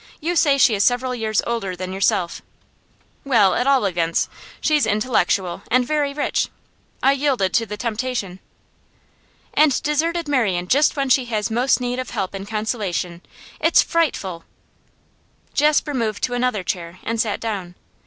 'You 0.19 0.35
say 0.35 0.57
she 0.57 0.73
is 0.73 0.83
several 0.83 1.13
years 1.13 1.43
older 1.45 1.75
than 1.75 1.93
yourself.' 1.93 2.41
'Well, 3.23 3.53
at 3.53 3.67
all 3.67 3.85
events, 3.85 4.29
she's 4.59 4.87
intellectual, 4.87 5.61
and 5.69 5.85
very 5.85 6.11
rich. 6.11 6.47
I 7.03 7.11
yielded 7.11 7.53
to 7.53 7.67
the 7.67 7.77
temptation.' 7.77 8.39
'And 9.53 9.79
deserted 9.83 10.27
Marian 10.27 10.67
just 10.67 10.95
when 10.95 11.09
she 11.09 11.25
has 11.25 11.51
most 11.51 11.79
need 11.79 11.99
of 11.99 12.09
help 12.09 12.33
and 12.33 12.47
consolation? 12.47 13.21
It's 13.59 13.83
frightful!' 13.83 14.43
Jasper 15.53 15.93
moved 15.93 16.23
to 16.23 16.33
another 16.33 16.63
chair 16.63 16.97
and 17.03 17.21
sat 17.21 17.39
down. 17.39 17.75